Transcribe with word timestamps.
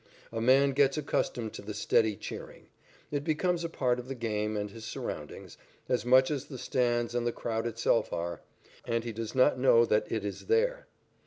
A 0.31 0.41
man 0.41 0.71
gets 0.71 0.97
accustomed 0.97 1.53
to 1.53 1.61
the 1.61 1.75
steady 1.75 2.15
cheering. 2.15 2.69
It 3.11 3.23
becomes 3.23 3.63
a 3.63 3.69
part 3.69 3.99
of 3.99 4.07
the 4.07 4.15
game 4.15 4.57
and 4.57 4.71
his 4.71 4.83
surroundings, 4.83 5.59
as 5.87 6.05
much 6.07 6.31
as 6.31 6.45
the 6.45 6.57
stands 6.57 7.13
and 7.13 7.27
the 7.27 7.31
crowd 7.31 7.67
itself 7.67 8.11
are, 8.11 8.41
and 8.83 9.03
he 9.03 9.11
does 9.13 9.35
not 9.35 9.59
know 9.59 9.85
that 9.85 10.11
it 10.11 10.25
is 10.25 10.47
there. 10.47 10.87